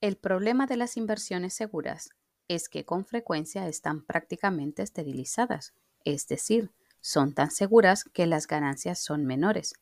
El 0.00 0.16
problema 0.16 0.66
de 0.66 0.78
las 0.78 0.96
inversiones 0.96 1.52
seguras 1.52 2.08
es 2.48 2.70
que 2.70 2.86
con 2.86 3.04
frecuencia 3.04 3.68
están 3.68 4.02
prácticamente 4.02 4.82
esterilizadas, 4.82 5.74
es 6.06 6.26
decir, 6.26 6.70
son 7.02 7.34
tan 7.34 7.50
seguras 7.50 8.04
que 8.04 8.26
las 8.26 8.46
ganancias 8.46 8.98
son 8.98 9.26
menores. 9.26 9.74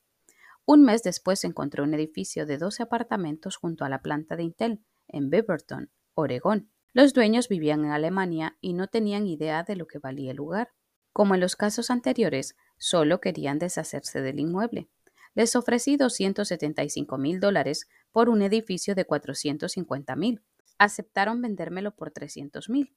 Un 0.66 0.82
mes 0.82 1.04
después 1.04 1.44
encontré 1.44 1.82
un 1.82 1.94
edificio 1.94 2.46
de 2.46 2.58
12 2.58 2.82
apartamentos 2.82 3.56
junto 3.56 3.84
a 3.84 3.88
la 3.88 4.02
planta 4.02 4.34
de 4.34 4.42
Intel, 4.42 4.80
en 5.06 5.30
Beaverton, 5.30 5.88
Oregón. 6.14 6.68
Los 6.92 7.14
dueños 7.14 7.48
vivían 7.48 7.84
en 7.84 7.92
Alemania 7.92 8.56
y 8.60 8.72
no 8.72 8.88
tenían 8.88 9.28
idea 9.28 9.62
de 9.62 9.76
lo 9.76 9.86
que 9.86 10.00
valía 10.00 10.32
el 10.32 10.38
lugar. 10.38 10.72
Como 11.12 11.36
en 11.36 11.40
los 11.40 11.54
casos 11.54 11.90
anteriores, 11.90 12.56
solo 12.76 13.20
querían 13.20 13.60
deshacerse 13.60 14.20
del 14.20 14.40
inmueble. 14.40 14.88
Les 15.34 15.56
ofrecí 15.56 15.96
275 15.96 17.18
mil 17.18 17.40
dólares 17.40 17.88
por 18.12 18.28
un 18.28 18.42
edificio 18.42 18.94
de 18.94 19.04
450 19.04 20.16
mil. 20.16 20.42
Aceptaron 20.78 21.42
vendérmelo 21.42 21.94
por 21.94 22.10
300 22.10 22.68
mil. 22.68 22.94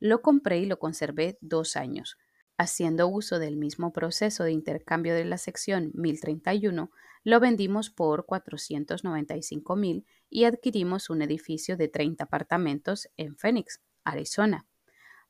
Lo 0.00 0.22
compré 0.22 0.58
y 0.58 0.66
lo 0.66 0.78
conservé 0.78 1.38
dos 1.40 1.76
años, 1.76 2.16
Haciendo 2.60 3.06
uso 3.06 3.38
del 3.38 3.56
mismo 3.56 3.92
proceso 3.92 4.42
de 4.42 4.50
intercambio 4.50 5.14
de 5.14 5.24
la 5.24 5.38
sección 5.38 5.92
1031, 5.94 6.90
lo 7.22 7.40
vendimos 7.40 7.88
por 7.88 8.26
495 8.26 9.76
mil 9.76 10.04
y 10.28 10.42
adquirimos 10.42 11.08
un 11.08 11.22
edificio 11.22 11.76
de 11.76 11.86
30 11.86 12.24
apartamentos 12.24 13.08
en 13.16 13.36
Phoenix, 13.36 13.80
Arizona. 14.02 14.66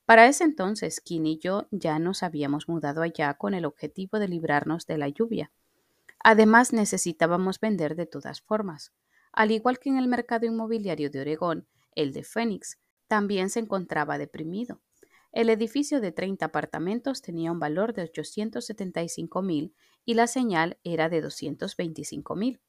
Para 0.07 0.27
ese 0.27 0.45
entonces, 0.45 1.03
Kim 1.03 1.27
y 1.27 1.39
yo 1.39 1.69
ya 1.71 1.99
nos 1.99 2.23
habíamos 2.23 2.67
mudado 2.67 3.03
allá 3.03 3.35
con 3.35 3.53
el 3.53 3.67
objetivo 3.67 4.19
de 4.19 4.29
librarnos 4.29 4.87
de 4.87 4.97
la 4.97 5.11
lluvia. 5.11 5.53
Además, 6.21 6.73
necesitábamos 6.73 7.61
vender 7.61 7.97
de 7.97 8.07
todas 8.07 8.41
formas. 8.41 8.93
Al 9.33 9.51
igual 9.51 9.79
que 9.79 9.89
en 9.89 9.99
el 9.99 10.09
mercado 10.09 10.47
inmobiliario 10.47 11.11
de 11.11 11.21
Oregón, 11.21 11.69
el 11.95 12.13
de 12.13 12.25
Phoenix 12.25 12.79
también 13.07 13.51
se 13.51 13.61
encontraba 13.61 14.19
deprimido. 14.19 14.81
El 15.33 15.51
edificio 15.51 16.01
de 16.01 16.13
30 16.13 16.47
apartamentos 16.47 17.23
tenía 17.23 17.53
un 17.53 17.61
valor 17.61 17.93
de 17.93 18.03
875 18.03 19.43
mil 19.43 19.75
y 20.05 20.15
la 20.15 20.27
señal 20.27 20.79
era 20.85 21.09
de 21.09 21.21
225 21.21 22.35
mil. 22.35 22.61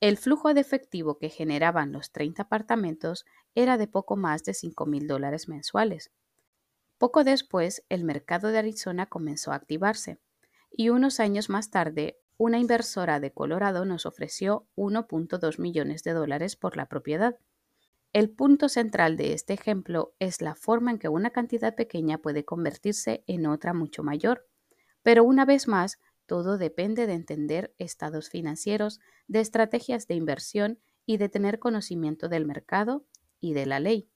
El 0.00 0.16
flujo 0.16 0.54
de 0.54 0.60
efectivo 0.60 1.18
que 1.18 1.28
generaban 1.28 1.90
los 1.90 2.12
30 2.12 2.42
apartamentos 2.42 3.24
era 3.56 3.76
de 3.76 3.88
poco 3.88 4.16
más 4.16 4.44
de 4.44 4.54
5 4.54 4.86
mil 4.86 5.08
dólares 5.08 5.48
mensuales. 5.48 6.12
Poco 6.98 7.24
después, 7.24 7.84
el 7.88 8.04
mercado 8.04 8.48
de 8.48 8.58
Arizona 8.58 9.06
comenzó 9.06 9.50
a 9.50 9.56
activarse 9.56 10.20
y 10.70 10.90
unos 10.90 11.18
años 11.18 11.48
más 11.48 11.70
tarde, 11.70 12.20
una 12.38 12.60
inversora 12.60 13.18
de 13.18 13.32
Colorado 13.32 13.84
nos 13.84 14.06
ofreció 14.06 14.68
1.2 14.76 15.58
millones 15.58 16.04
de 16.04 16.12
dólares 16.12 16.54
por 16.54 16.76
la 16.76 16.86
propiedad. 16.86 17.36
El 18.12 18.30
punto 18.30 18.68
central 18.68 19.16
de 19.16 19.32
este 19.32 19.54
ejemplo 19.54 20.14
es 20.20 20.40
la 20.40 20.54
forma 20.54 20.92
en 20.92 20.98
que 20.98 21.08
una 21.08 21.30
cantidad 21.30 21.74
pequeña 21.74 22.18
puede 22.18 22.44
convertirse 22.44 23.24
en 23.26 23.46
otra 23.46 23.74
mucho 23.74 24.04
mayor. 24.04 24.46
Pero 25.02 25.24
una 25.24 25.44
vez 25.44 25.66
más, 25.66 25.98
todo 26.26 26.58
depende 26.58 27.08
de 27.08 27.14
entender 27.14 27.74
estados 27.76 28.30
financieros, 28.30 29.00
de 29.26 29.40
estrategias 29.40 30.06
de 30.06 30.14
inversión 30.14 30.78
y 31.04 31.16
de 31.16 31.28
tener 31.28 31.58
conocimiento 31.58 32.28
del 32.28 32.46
mercado 32.46 33.04
y 33.40 33.52
de 33.52 33.66
la 33.66 33.80
ley. 33.80 34.08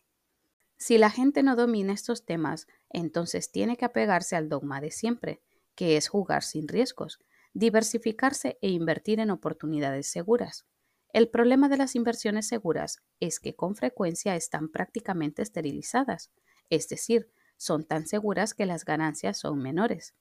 Si 0.77 0.97
la 0.97 1.11
gente 1.11 1.43
no 1.43 1.57
domina 1.57 1.93
estos 1.93 2.25
temas, 2.25 2.69
entonces 2.89 3.51
tiene 3.51 3.77
que 3.77 3.85
apegarse 3.85 4.37
al 4.37 4.49
dogma 4.49 4.81
de 4.81 4.93
siempre, 4.93 5.43
que 5.75 5.97
es 5.97 6.09
jugar 6.09 6.45
sin 6.45 6.69
riesgos, 6.69 7.19
diversificarse 7.55 8.59
e 8.61 8.71
invertir 8.71 9.21
en 9.21 9.31
oportunidades 9.31 10.07
seguras. 10.07 10.67
El 11.13 11.29
problema 11.29 11.69
de 11.69 11.77
las 11.77 11.95
inversiones 11.95 12.47
seguras 12.47 13.03
es 13.21 13.39
que 13.39 13.55
con 13.55 13.77
frecuencia 13.77 14.35
están 14.35 14.71
prácticamente 14.71 15.43
esterilizadas, 15.43 16.33
es 16.71 16.89
decir, 16.89 17.31
son 17.57 17.85
tan 17.85 18.07
seguras 18.07 18.55
que 18.55 18.67
las 18.67 18.85
ganancias 18.85 19.39
son 19.39 19.59
menores. 19.59 20.15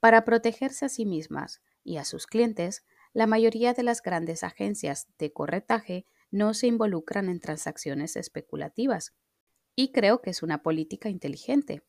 Para 0.00 0.24
protegerse 0.24 0.86
a 0.86 0.88
sí 0.88 1.06
mismas 1.06 1.62
y 1.84 1.96
a 1.96 2.04
sus 2.04 2.26
clientes, 2.26 2.84
la 3.12 3.26
mayoría 3.26 3.72
de 3.72 3.82
las 3.82 4.02
grandes 4.02 4.44
agencias 4.44 5.08
de 5.18 5.32
corretaje 5.32 6.06
no 6.30 6.54
se 6.54 6.66
involucran 6.66 7.28
en 7.28 7.40
transacciones 7.40 8.16
especulativas, 8.16 9.14
y 9.74 9.92
creo 9.92 10.20
que 10.20 10.30
es 10.30 10.42
una 10.42 10.62
política 10.62 11.08
inteligente. 11.08 11.82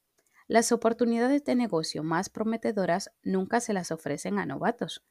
Las 0.49 0.71
oportunidades 0.71 1.43
de 1.43 1.53
negocio 1.53 2.01
más 2.01 2.27
prometedoras 2.27 3.11
nunca 3.21 3.59
se 3.59 3.71
las 3.71 3.91
ofrecen 3.91 4.39
a 4.39 4.47
novatos. 4.47 5.05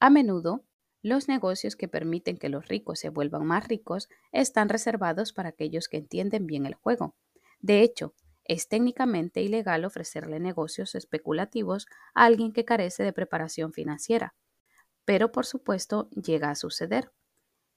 A 0.00 0.08
menudo 0.08 0.64
los 1.02 1.28
negocios 1.28 1.76
que 1.76 1.88
permiten 1.88 2.38
que 2.38 2.48
los 2.48 2.68
ricos 2.68 2.98
se 2.98 3.10
vuelvan 3.10 3.44
más 3.44 3.68
ricos 3.68 4.08
están 4.32 4.70
reservados 4.70 5.34
para 5.34 5.50
aquellos 5.50 5.88
que 5.88 5.98
entienden 5.98 6.46
bien 6.46 6.64
el 6.64 6.72
juego. 6.72 7.14
De 7.60 7.82
hecho, 7.82 8.14
es 8.44 8.66
técnicamente 8.66 9.42
ilegal 9.42 9.84
ofrecerle 9.84 10.40
negocios 10.40 10.94
especulativos 10.94 11.86
a 12.14 12.24
alguien 12.24 12.54
que 12.54 12.64
carece 12.64 13.02
de 13.02 13.12
preparación 13.12 13.74
financiera. 13.74 14.36
Pero 15.04 15.32
por 15.32 15.44
supuesto 15.44 16.08
llega 16.12 16.48
a 16.48 16.54
suceder. 16.54 17.12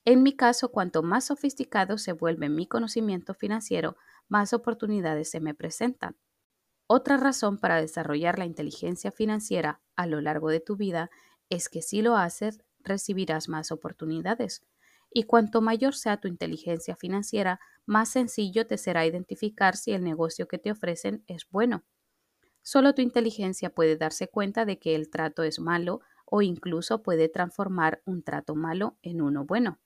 En 0.06 0.24
mi 0.24 0.38
caso, 0.38 0.72
cuanto 0.72 1.04
más 1.04 1.26
sofisticado 1.26 1.98
se 1.98 2.14
vuelve 2.14 2.48
mi 2.48 2.68
conocimiento 2.68 3.34
financiero, 3.34 3.98
más 4.30 4.54
oportunidades 4.54 5.30
se 5.30 5.42
me 5.42 5.54
presentan. 5.54 6.16
Otra 6.94 7.16
razón 7.16 7.57
para 7.57 7.79
desarrollar 7.79 8.38
la 8.38 8.44
inteligencia 8.44 9.13
financiera 9.13 9.79
a 9.96 10.07
lo 10.07 10.19
largo 10.19 10.50
de 10.50 10.59
tu 10.59 10.75
vida 10.75 11.09
es 11.50 11.69
que 11.69 11.81
si 11.81 12.02
lo 12.02 12.18
haces, 12.18 12.66
recibirás 12.79 13.47
más 13.47 13.72
oportunidades. 13.72 14.66
Y 15.09 15.24
cuanto 15.24 15.62
mayor 15.62 15.96
sea 15.96 16.18
tu 16.18 16.28
inteligencia 16.28 16.97
financiera, 16.97 17.62
más 17.85 18.09
sencillo 18.09 18.68
te 18.68 18.78
será 18.78 19.06
identificar 19.06 19.78
si 19.78 19.94
el 19.94 20.03
negocio 20.03 20.50
que 20.50 20.57
te 20.57 20.69
ofrecen 20.69 21.24
es 21.28 21.47
bueno. 21.50 21.85
Solo 22.62 22.94
tu 22.94 23.01
inteligencia 23.01 23.69
puede 23.69 23.96
darse 23.96 24.28
cuenta 24.28 24.66
de 24.66 24.78
que 24.78 24.94
el 24.94 25.09
trato 25.09 25.44
es 25.44 25.62
malo 25.62 26.01
o 26.25 26.41
incluso 26.41 27.03
puede 27.03 27.30
transformar 27.30 28.01
un 28.03 28.22
trato 28.22 28.53
malo 28.53 28.97
en 29.01 29.22
uno 29.22 29.46
bueno. 29.46 29.80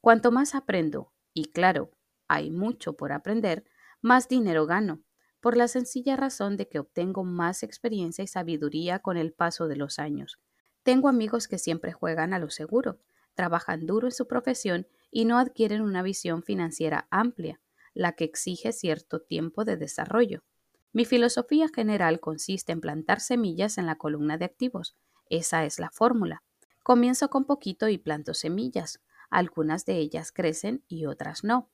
Cuanto 0.00 0.32
más 0.32 0.56
aprendo, 0.56 1.12
y 1.32 1.52
claro, 1.52 1.92
hay 2.26 2.50
mucho 2.50 2.96
por 2.96 3.12
aprender, 3.12 3.64
más 4.02 4.28
dinero 4.28 4.66
gano, 4.66 5.05
por 5.40 5.56
la 5.56 5.68
sencilla 5.68 6.16
razón 6.16 6.56
de 6.56 6.68
que 6.68 6.78
obtengo 6.78 7.24
más 7.24 7.62
experiencia 7.62 8.24
y 8.24 8.26
sabiduría 8.26 8.98
con 8.98 9.16
el 9.16 9.32
paso 9.32 9.68
de 9.68 9.76
los 9.76 9.98
años. 9.98 10.38
Tengo 10.82 11.08
amigos 11.08 11.48
que 11.48 11.58
siempre 11.58 11.92
juegan 11.92 12.32
a 12.32 12.38
lo 12.38 12.50
seguro, 12.50 12.98
trabajan 13.34 13.86
duro 13.86 14.06
en 14.08 14.12
su 14.12 14.26
profesión 14.26 14.86
y 15.10 15.24
no 15.24 15.38
adquieren 15.38 15.82
una 15.82 16.02
visión 16.02 16.42
financiera 16.42 17.06
amplia, 17.10 17.60
la 17.94 18.12
que 18.12 18.24
exige 18.24 18.72
cierto 18.72 19.20
tiempo 19.20 19.64
de 19.64 19.76
desarrollo. 19.76 20.44
Mi 20.92 21.04
filosofía 21.04 21.68
general 21.68 22.20
consiste 22.20 22.72
en 22.72 22.80
plantar 22.80 23.20
semillas 23.20 23.78
en 23.78 23.86
la 23.86 23.96
columna 23.96 24.38
de 24.38 24.46
activos. 24.46 24.96
Esa 25.28 25.64
es 25.64 25.78
la 25.78 25.90
fórmula. 25.90 26.42
Comienzo 26.82 27.28
con 27.30 27.44
poquito 27.44 27.88
y 27.88 27.98
planto 27.98 28.32
semillas. 28.32 29.00
Algunas 29.28 29.84
de 29.84 29.96
ellas 29.98 30.32
crecen 30.32 30.84
y 30.88 31.06
otras 31.06 31.44
no. 31.44 31.68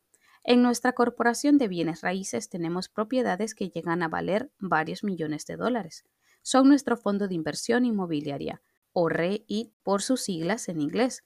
En 0.44 0.62
nuestra 0.62 0.92
corporación 0.92 1.56
de 1.56 1.68
bienes 1.68 2.00
raíces 2.00 2.48
tenemos 2.48 2.88
propiedades 2.88 3.54
que 3.54 3.68
llegan 3.68 4.02
a 4.02 4.08
valer 4.08 4.50
varios 4.58 5.04
millones 5.04 5.46
de 5.46 5.56
dólares. 5.56 6.04
Son 6.42 6.68
nuestro 6.68 6.96
fondo 6.96 7.28
de 7.28 7.34
inversión 7.34 7.84
inmobiliaria, 7.84 8.60
o 8.92 9.08
REIT 9.08 9.72
por 9.82 10.02
sus 10.02 10.22
siglas 10.22 10.68
en 10.68 10.80
inglés. 10.80 11.22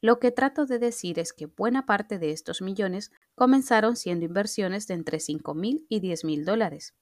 Lo 0.00 0.18
que 0.18 0.32
trato 0.32 0.66
de 0.66 0.78
decir 0.78 1.18
es 1.18 1.32
que 1.32 1.46
buena 1.46 1.86
parte 1.86 2.18
de 2.18 2.32
estos 2.32 2.60
millones 2.60 3.10
comenzaron 3.34 3.96
siendo 3.96 4.24
inversiones 4.24 4.86
de 4.86 4.94
entre 4.94 5.20
5 5.20 5.54
mil 5.54 5.86
y 5.88 6.00
10 6.00 6.24
mil 6.24 6.44
dólares. 6.44 6.94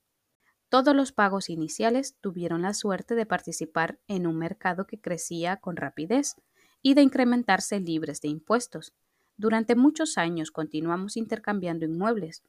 Todos 0.68 0.94
los 0.94 1.12
pagos 1.12 1.50
iniciales 1.50 2.16
tuvieron 2.20 2.62
la 2.62 2.74
suerte 2.74 3.14
de 3.14 3.26
participar 3.26 4.00
en 4.06 4.26
un 4.26 4.36
mercado 4.36 4.86
que 4.86 5.00
crecía 5.00 5.56
con 5.56 5.76
rapidez 5.76 6.34
y 6.82 6.94
de 6.94 7.02
incrementarse 7.02 7.80
libres 7.80 8.20
de 8.20 8.28
impuestos. 8.28 8.92
Durante 9.36 9.74
muchos 9.74 10.16
años 10.16 10.50
continuamos 10.50 11.16
intercambiando 11.16 11.84
inmuebles. 11.84 12.42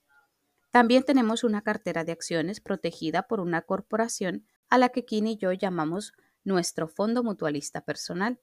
También 0.71 1.03
tenemos 1.03 1.43
una 1.43 1.61
cartera 1.61 2.03
de 2.03 2.11
acciones 2.11 2.59
protegida 2.59 3.23
por 3.23 3.39
una 3.39 3.61
corporación 3.61 4.45
a 4.69 4.77
la 4.77 4.89
que 4.89 5.05
Kini 5.05 5.33
y 5.33 5.37
yo 5.37 5.51
llamamos 5.51 6.13
nuestro 6.43 6.87
fondo 6.87 7.23
mutualista 7.23 7.81
personal. 7.81 8.39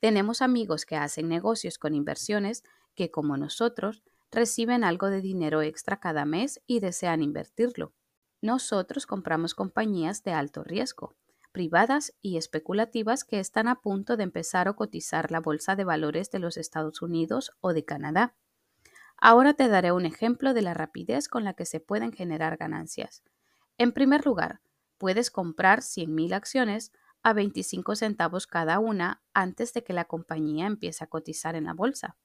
Tenemos 0.00 0.42
amigos 0.42 0.84
que 0.84 0.96
hacen 0.96 1.28
negocios 1.28 1.78
con 1.78 1.94
inversiones 1.94 2.64
que, 2.94 3.10
como 3.10 3.36
nosotros, 3.36 4.02
reciben 4.32 4.84
algo 4.84 5.08
de 5.08 5.20
dinero 5.20 5.62
extra 5.62 6.00
cada 6.00 6.24
mes 6.24 6.60
y 6.66 6.80
desean 6.80 7.22
invertirlo. 7.22 7.92
Nosotros 8.42 9.06
compramos 9.06 9.54
compañías 9.54 10.22
de 10.22 10.32
alto 10.32 10.64
riesgo, 10.64 11.14
privadas 11.56 12.12
y 12.20 12.36
especulativas 12.36 13.24
que 13.24 13.40
están 13.40 13.66
a 13.66 13.80
punto 13.80 14.18
de 14.18 14.24
empezar 14.24 14.68
a 14.68 14.74
cotizar 14.74 15.30
la 15.30 15.40
Bolsa 15.40 15.74
de 15.74 15.84
Valores 15.84 16.30
de 16.30 16.38
los 16.38 16.58
Estados 16.58 17.00
Unidos 17.00 17.52
o 17.62 17.72
de 17.72 17.82
Canadá. 17.82 18.34
Ahora 19.16 19.54
te 19.54 19.66
daré 19.66 19.90
un 19.90 20.04
ejemplo 20.04 20.52
de 20.52 20.60
la 20.60 20.74
rapidez 20.74 21.28
con 21.28 21.44
la 21.44 21.54
que 21.54 21.64
se 21.64 21.80
pueden 21.80 22.12
generar 22.12 22.58
ganancias. 22.58 23.22
En 23.78 23.92
primer 23.92 24.26
lugar, 24.26 24.60
puedes 24.98 25.30
comprar 25.30 25.80
100.000 25.80 26.34
acciones 26.34 26.92
a 27.22 27.32
25 27.32 27.96
centavos 27.96 28.46
cada 28.46 28.78
una 28.78 29.22
antes 29.32 29.72
de 29.72 29.82
que 29.82 29.94
la 29.94 30.04
compañía 30.04 30.66
empiece 30.66 31.04
a 31.04 31.06
cotizar 31.06 31.56
en 31.56 31.64
la 31.64 31.72
bolsa. 31.72 32.18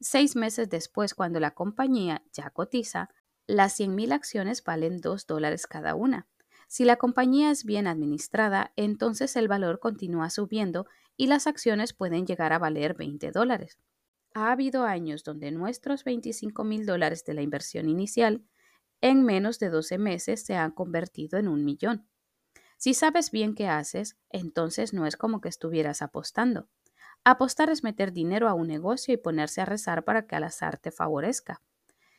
Seis 0.00 0.34
meses 0.34 0.68
después, 0.68 1.14
cuando 1.14 1.38
la 1.38 1.52
compañía 1.52 2.24
ya 2.32 2.50
cotiza, 2.50 3.08
las 3.46 3.78
100.000 3.78 4.12
acciones 4.12 4.64
valen 4.64 5.00
2 5.00 5.28
dólares 5.28 5.68
cada 5.68 5.94
una. 5.94 6.26
Si 6.74 6.84
la 6.84 6.96
compañía 6.96 7.52
es 7.52 7.62
bien 7.62 7.86
administrada, 7.86 8.72
entonces 8.74 9.36
el 9.36 9.46
valor 9.46 9.78
continúa 9.78 10.28
subiendo 10.28 10.88
y 11.16 11.28
las 11.28 11.46
acciones 11.46 11.92
pueden 11.92 12.26
llegar 12.26 12.52
a 12.52 12.58
valer 12.58 12.94
20 12.94 13.30
dólares. 13.30 13.78
Ha 14.34 14.50
habido 14.50 14.82
años 14.82 15.22
donde 15.22 15.52
nuestros 15.52 16.02
25 16.02 16.64
mil 16.64 16.84
dólares 16.84 17.24
de 17.24 17.34
la 17.34 17.42
inversión 17.42 17.88
inicial 17.88 18.42
en 19.00 19.22
menos 19.22 19.60
de 19.60 19.70
12 19.70 19.98
meses 19.98 20.44
se 20.44 20.56
han 20.56 20.72
convertido 20.72 21.38
en 21.38 21.46
un 21.46 21.64
millón. 21.64 22.08
Si 22.76 22.92
sabes 22.92 23.30
bien 23.30 23.54
qué 23.54 23.68
haces, 23.68 24.16
entonces 24.28 24.92
no 24.92 25.06
es 25.06 25.16
como 25.16 25.40
que 25.40 25.50
estuvieras 25.50 26.02
apostando. 26.02 26.66
Apostar 27.22 27.70
es 27.70 27.84
meter 27.84 28.12
dinero 28.12 28.48
a 28.48 28.54
un 28.54 28.66
negocio 28.66 29.14
y 29.14 29.16
ponerse 29.16 29.60
a 29.60 29.64
rezar 29.64 30.02
para 30.02 30.26
que 30.26 30.34
al 30.34 30.42
azar 30.42 30.78
te 30.78 30.90
favorezca. 30.90 31.62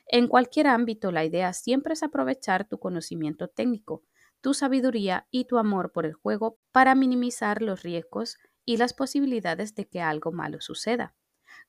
En 0.08 0.30
cualquier 0.30 0.68
ámbito, 0.68 1.12
la 1.12 1.26
idea 1.26 1.52
siempre 1.52 1.92
es 1.92 2.04
aprovechar 2.04 2.70
tu 2.70 2.80
conocimiento 2.80 3.50
técnico, 3.50 4.06
tu 4.46 4.54
sabiduría 4.54 5.28
y 5.32 5.46
tu 5.46 5.58
amor 5.58 5.92
por 5.92 6.06
el 6.06 6.14
juego 6.14 6.60
para 6.72 6.94
minimizar 6.94 7.64
los 7.64 7.82
riesgos 7.82 8.38
y 8.64 8.78
las 8.78 8.94
posibilidades 8.94 9.74
de 9.74 9.88
que 9.88 10.02
algo 10.02 10.32
malo 10.32 10.62
suceda. 10.62 11.16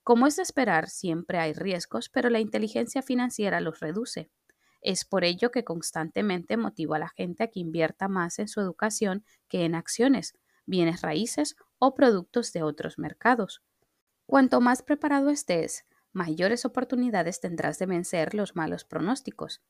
Como 0.02 0.26
es 0.26 0.36
de 0.36 0.42
esperar, 0.42 0.90
siempre 0.90 1.38
hay 1.38 1.54
riesgos, 1.54 2.10
pero 2.10 2.28
la 2.28 2.38
inteligencia 2.38 3.00
financiera 3.00 3.62
los 3.62 3.80
reduce. 3.80 4.30
Es 4.82 5.06
por 5.06 5.24
ello 5.24 5.50
que 5.50 5.64
constantemente 5.64 6.58
motivo 6.58 6.92
a 6.92 6.98
la 6.98 7.08
gente 7.08 7.44
a 7.44 7.46
que 7.46 7.60
invierta 7.60 8.08
más 8.08 8.38
en 8.38 8.46
su 8.46 8.60
educación 8.60 9.24
que 9.48 9.64
en 9.64 9.74
acciones, 9.74 10.34
bienes 10.66 11.00
raíces 11.00 11.56
o 11.78 11.94
productos 11.94 12.52
de 12.52 12.62
otros 12.62 12.98
mercados. 12.98 13.62
Cuanto 14.26 14.60
más 14.60 14.82
preparado 14.82 15.30
estés, 15.30 15.86
mayores 16.12 16.66
oportunidades 16.66 17.40
tendrás 17.40 17.78
de 17.78 17.86
vencer 17.86 18.34
los 18.34 18.54
malos 18.54 18.84
pronósticos. 18.84 19.62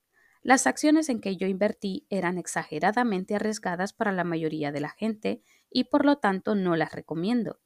Las 0.47 0.69
acciones 0.69 1.09
en 1.09 1.21
que 1.21 1.37
yo 1.37 1.49
invertí 1.49 2.07
eran 2.09 2.39
exageradamente 2.39 3.35
arriesgadas 3.35 3.93
para 3.93 4.13
la 4.13 4.23
mayoría 4.23 4.71
de 4.71 4.79
la 4.79 4.91
gente 4.91 5.43
y 5.73 5.85
por 5.91 6.05
lo 6.05 6.19
tanto 6.19 6.55
no 6.55 6.77
las 6.77 6.93
recomiendo. 6.93 7.59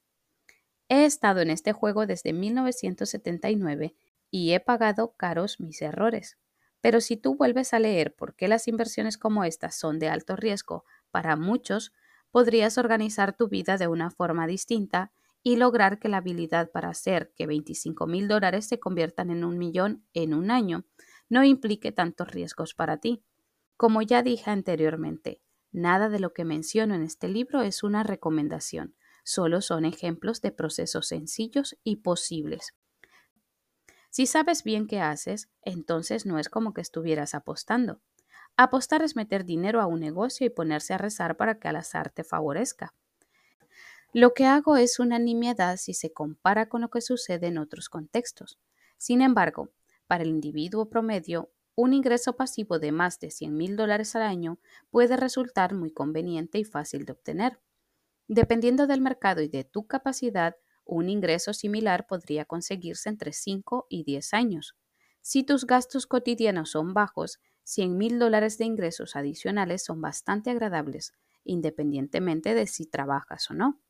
He 0.89 1.05
estado 1.05 1.43
en 1.43 1.51
este 1.51 1.75
juego 1.75 2.07
desde 2.07 2.33
1979 2.33 3.95
y 4.31 4.53
he 4.53 4.61
pagado 4.61 5.13
caros 5.13 5.61
mis 5.61 5.83
errores. 5.83 6.39
Pero 6.81 7.03
si 7.03 7.19
tú 7.19 7.35
vuelves 7.35 7.75
a 7.75 7.81
leer 7.81 8.15
por 8.15 8.35
qué 8.35 8.49
las 8.49 8.67
inversiones 8.67 9.19
como 9.19 9.45
estas 9.45 9.75
son 9.79 9.99
de 9.99 10.09
alto 10.09 10.35
riesgo 10.35 10.87
para 11.11 11.37
muchos, 11.37 11.93
podrías 12.31 12.79
organizar 12.79 13.37
tu 13.37 13.49
vida 13.49 13.77
de 13.77 13.89
una 13.89 14.11
forma 14.11 14.47
distinta 14.47 15.13
y 15.43 15.57
lograr 15.57 15.99
que 15.99 16.09
la 16.09 16.17
habilidad 16.17 16.71
para 16.71 16.89
hacer 16.89 17.31
que 17.37 17.47
25 17.47 18.07
mil 18.07 18.27
dólares 18.27 18.67
se 18.67 18.81
conviertan 18.81 19.29
en 19.29 19.45
un 19.45 19.59
millón 19.59 20.07
en 20.15 20.33
un 20.33 20.51
año 20.51 20.87
no 21.31 21.45
implique 21.45 21.93
tantos 21.93 22.31
riesgos 22.31 22.75
para 22.75 22.99
ti. 22.99 23.25
Como 23.79 24.03
ya 24.03 24.23
dije 24.23 24.51
anteriormente, 24.51 25.41
nada 25.73 26.11
de 26.11 26.21
lo 26.21 26.35
que 26.35 26.45
menciono 26.45 26.95
en 26.95 27.03
este 27.03 27.29
libro 27.29 27.63
es 27.63 27.83
una 27.83 28.03
recomendación, 28.03 28.95
solo 29.25 29.63
son 29.63 29.87
ejemplos 29.87 30.43
de 30.43 30.53
procesos 30.53 31.09
sencillos 31.09 31.79
y 31.83 31.97
posibles. 31.97 32.75
Si 34.11 34.27
sabes 34.27 34.65
bien 34.65 34.89
qué 34.89 35.01
haces, 35.01 35.49
entonces 35.63 36.27
no 36.27 36.39
es 36.39 36.49
como 36.49 36.75
que 36.75 36.81
estuvieras 36.81 37.35
apostando. 37.35 38.03
Apostar 38.57 39.03
es 39.03 39.15
meter 39.15 39.45
dinero 39.45 39.81
a 39.81 39.87
un 39.87 40.01
negocio 40.01 40.47
y 40.47 40.51
ponerse 40.51 40.93
a 40.93 40.99
rezar 40.99 41.37
para 41.37 41.59
que 41.59 41.69
al 41.69 41.77
azar 41.77 42.11
te 42.11 42.25
favorezca. 42.25 42.93
Lo 44.13 44.35
que 44.35 44.47
hago 44.47 44.77
es 44.77 44.99
una 44.99 45.21
nimiedad 45.21 45.77
si 45.77 45.95
se 45.95 46.13
compara 46.13 46.69
con 46.69 46.81
lo 46.81 46.91
que 46.91 47.01
sucede 47.01 47.47
en 47.47 47.59
otros 47.59 47.89
contextos. 47.89 48.59
Sin 48.99 49.23
embargo, 49.23 49.71
para 50.11 50.25
el 50.25 50.31
individuo 50.31 50.91
promedio, 50.91 51.53
un 51.77 51.93
ingreso 51.93 52.35
pasivo 52.35 52.81
de 52.81 52.91
más 52.91 53.21
de 53.21 53.31
100 53.31 53.57
mil 53.57 53.77
dólares 53.77 54.17
al 54.17 54.23
año 54.23 54.59
puede 54.91 55.17
resultar 55.17 55.73
muy 55.73 55.93
conveniente 55.93 56.59
y 56.59 56.65
fácil 56.65 57.05
de 57.05 57.13
obtener. 57.13 57.61
Dependiendo 58.27 58.89
del 58.89 59.03
mercado 59.03 59.41
y 59.41 59.47
de 59.47 59.63
tu 59.63 59.87
capacidad, 59.87 60.57
un 60.85 61.09
ingreso 61.09 61.53
similar 61.53 62.09
podría 62.09 62.45
conseguirse 62.45 63.09
entre 63.09 63.33
5 63.33 63.87
y 63.89 64.03
10 64.03 64.35
años. 64.35 64.77
Si 65.21 65.45
tus 65.45 65.65
gastos 65.65 66.09
cotidianos 66.09 66.73
son 66.73 66.93
bajos, 66.93 67.39
100 67.63 67.97
mil 67.97 68.19
dólares 68.19 68.59
de 68.59 68.65
ingresos 68.65 69.15
adicionales 69.15 69.85
son 69.85 70.01
bastante 70.01 70.51
agradables, 70.51 71.13
independientemente 71.45 72.55
de 72.57 72.67
si 72.67 72.85
trabajas 72.85 73.49
o 73.49 73.55
no. 73.55 73.81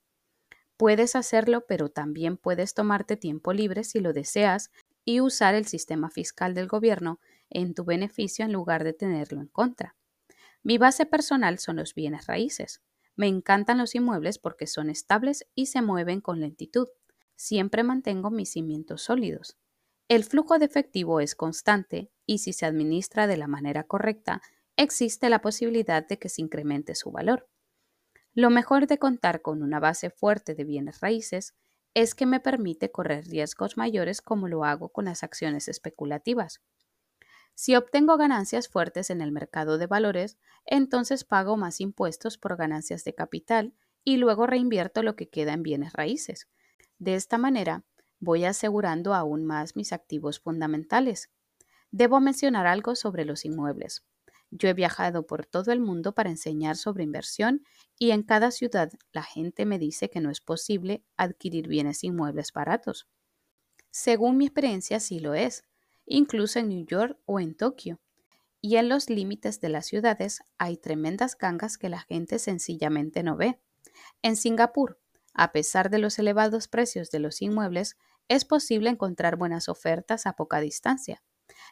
Puedes 0.76 1.16
hacerlo, 1.16 1.64
pero 1.66 1.88
también 1.88 2.36
puedes 2.36 2.74
tomarte 2.74 3.16
tiempo 3.16 3.54
libre 3.54 3.84
si 3.84 4.00
lo 4.00 4.12
deseas 4.12 4.70
y 5.04 5.20
usar 5.20 5.54
el 5.54 5.66
sistema 5.66 6.10
fiscal 6.10 6.54
del 6.54 6.68
gobierno 6.68 7.20
en 7.48 7.74
tu 7.74 7.84
beneficio 7.84 8.44
en 8.44 8.52
lugar 8.52 8.84
de 8.84 8.92
tenerlo 8.92 9.40
en 9.40 9.48
contra. 9.48 9.96
Mi 10.62 10.78
base 10.78 11.06
personal 11.06 11.58
son 11.58 11.76
los 11.76 11.94
bienes 11.94 12.26
raíces. 12.26 12.82
Me 13.16 13.26
encantan 13.26 13.78
los 13.78 13.94
inmuebles 13.94 14.38
porque 14.38 14.66
son 14.66 14.90
estables 14.90 15.46
y 15.54 15.66
se 15.66 15.82
mueven 15.82 16.20
con 16.20 16.40
lentitud. 16.40 16.88
Siempre 17.34 17.82
mantengo 17.82 18.30
mis 18.30 18.52
cimientos 18.52 19.02
sólidos. 19.02 19.56
El 20.08 20.24
flujo 20.24 20.58
de 20.58 20.66
efectivo 20.66 21.20
es 21.20 21.34
constante 21.34 22.10
y 22.26 22.38
si 22.38 22.52
se 22.52 22.66
administra 22.66 23.26
de 23.26 23.36
la 23.36 23.46
manera 23.46 23.84
correcta, 23.84 24.42
existe 24.76 25.28
la 25.28 25.40
posibilidad 25.40 26.06
de 26.06 26.18
que 26.18 26.28
se 26.28 26.42
incremente 26.42 26.94
su 26.94 27.10
valor. 27.10 27.48
Lo 28.32 28.50
mejor 28.50 28.86
de 28.86 28.98
contar 28.98 29.42
con 29.42 29.62
una 29.62 29.80
base 29.80 30.10
fuerte 30.10 30.54
de 30.54 30.64
bienes 30.64 31.00
raíces 31.00 31.54
es 31.94 32.14
que 32.14 32.26
me 32.26 32.40
permite 32.40 32.90
correr 32.90 33.26
riesgos 33.26 33.76
mayores 33.76 34.22
como 34.22 34.48
lo 34.48 34.64
hago 34.64 34.90
con 34.90 35.06
las 35.06 35.22
acciones 35.22 35.68
especulativas. 35.68 36.60
Si 37.54 37.76
obtengo 37.76 38.16
ganancias 38.16 38.68
fuertes 38.68 39.10
en 39.10 39.20
el 39.20 39.32
mercado 39.32 39.76
de 39.76 39.86
valores, 39.86 40.38
entonces 40.64 41.24
pago 41.24 41.56
más 41.56 41.80
impuestos 41.80 42.38
por 42.38 42.56
ganancias 42.56 43.04
de 43.04 43.14
capital 43.14 43.74
y 44.04 44.16
luego 44.16 44.46
reinvierto 44.46 45.02
lo 45.02 45.16
que 45.16 45.28
queda 45.28 45.52
en 45.52 45.62
bienes 45.62 45.92
raíces. 45.92 46.48
De 46.98 47.14
esta 47.14 47.38
manera, 47.38 47.84
voy 48.18 48.44
asegurando 48.44 49.14
aún 49.14 49.44
más 49.44 49.76
mis 49.76 49.92
activos 49.92 50.40
fundamentales. 50.40 51.30
Debo 51.90 52.20
mencionar 52.20 52.66
algo 52.66 52.94
sobre 52.96 53.24
los 53.24 53.44
inmuebles. 53.44 54.04
Yo 54.50 54.68
he 54.68 54.74
viajado 54.74 55.26
por 55.26 55.46
todo 55.46 55.72
el 55.72 55.80
mundo 55.80 56.14
para 56.14 56.30
enseñar 56.30 56.76
sobre 56.76 57.04
inversión 57.04 57.62
y 57.98 58.10
en 58.10 58.22
cada 58.22 58.50
ciudad 58.50 58.90
la 59.12 59.22
gente 59.22 59.64
me 59.64 59.78
dice 59.78 60.10
que 60.10 60.20
no 60.20 60.30
es 60.30 60.40
posible 60.40 61.04
adquirir 61.16 61.68
bienes 61.68 62.02
inmuebles 62.02 62.52
baratos. 62.52 63.06
Según 63.90 64.36
mi 64.36 64.46
experiencia 64.46 65.00
sí 65.00 65.20
lo 65.20 65.34
es, 65.34 65.64
incluso 66.06 66.58
en 66.58 66.68
New 66.68 66.84
York 66.84 67.18
o 67.26 67.40
en 67.40 67.54
Tokio. 67.54 68.00
Y 68.60 68.76
en 68.76 68.88
los 68.88 69.08
límites 69.08 69.60
de 69.60 69.70
las 69.70 69.86
ciudades 69.86 70.40
hay 70.58 70.76
tremendas 70.76 71.36
gangas 71.36 71.78
que 71.78 71.88
la 71.88 72.00
gente 72.00 72.38
sencillamente 72.38 73.22
no 73.22 73.36
ve. 73.36 73.60
En 74.22 74.36
Singapur, 74.36 75.00
a 75.32 75.52
pesar 75.52 75.90
de 75.90 75.98
los 75.98 76.18
elevados 76.18 76.68
precios 76.68 77.10
de 77.10 77.20
los 77.20 77.40
inmuebles, 77.40 77.96
es 78.28 78.44
posible 78.44 78.90
encontrar 78.90 79.36
buenas 79.36 79.68
ofertas 79.68 80.26
a 80.26 80.34
poca 80.34 80.60
distancia. 80.60 81.22